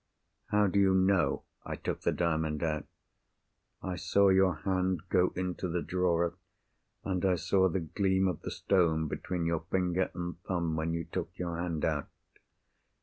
[0.47, 2.85] "How do you know I took the Diamond out?"
[3.83, 6.33] "I saw your hand go into the drawer.
[7.03, 11.05] And I saw the gleam of the stone between your finger and thumb, when you
[11.05, 12.09] took your hand out."